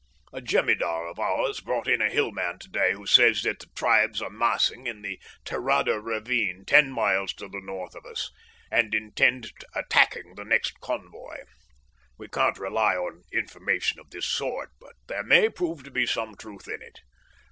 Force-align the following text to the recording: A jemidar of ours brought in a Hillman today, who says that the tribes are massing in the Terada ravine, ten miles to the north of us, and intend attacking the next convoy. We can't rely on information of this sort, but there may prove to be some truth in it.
A 0.33 0.41
jemidar 0.41 1.07
of 1.07 1.19
ours 1.19 1.59
brought 1.59 1.87
in 1.87 2.01
a 2.01 2.09
Hillman 2.09 2.57
today, 2.57 2.93
who 2.93 3.05
says 3.05 3.43
that 3.43 3.59
the 3.59 3.67
tribes 3.75 4.19
are 4.19 4.31
massing 4.31 4.87
in 4.87 5.03
the 5.03 5.21
Terada 5.45 6.01
ravine, 6.03 6.65
ten 6.65 6.89
miles 6.91 7.33
to 7.33 7.47
the 7.47 7.61
north 7.61 7.93
of 7.93 8.03
us, 8.07 8.31
and 8.71 8.95
intend 8.95 9.51
attacking 9.75 10.33
the 10.33 10.43
next 10.43 10.79
convoy. 10.79 11.43
We 12.17 12.27
can't 12.29 12.57
rely 12.57 12.95
on 12.95 13.25
information 13.31 13.99
of 13.99 14.09
this 14.09 14.25
sort, 14.25 14.71
but 14.79 14.95
there 15.05 15.21
may 15.21 15.49
prove 15.49 15.83
to 15.83 15.91
be 15.91 16.07
some 16.07 16.33
truth 16.35 16.67
in 16.67 16.81
it. 16.81 17.01